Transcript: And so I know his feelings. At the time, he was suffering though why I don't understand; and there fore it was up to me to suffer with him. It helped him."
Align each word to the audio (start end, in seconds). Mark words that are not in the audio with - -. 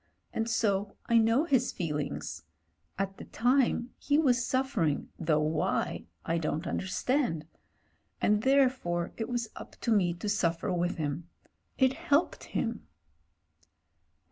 And 0.33 0.49
so 0.49 0.97
I 1.05 1.19
know 1.19 1.43
his 1.43 1.71
feelings. 1.71 2.41
At 2.97 3.17
the 3.17 3.25
time, 3.25 3.91
he 3.99 4.17
was 4.17 4.43
suffering 4.47 5.09
though 5.19 5.43
why 5.43 6.05
I 6.25 6.39
don't 6.39 6.65
understand; 6.65 7.45
and 8.19 8.41
there 8.41 8.67
fore 8.67 9.13
it 9.15 9.29
was 9.29 9.49
up 9.55 9.75
to 9.81 9.91
me 9.91 10.15
to 10.15 10.27
suffer 10.27 10.73
with 10.73 10.97
him. 10.97 11.29
It 11.77 11.93
helped 11.93 12.45
him." 12.45 12.87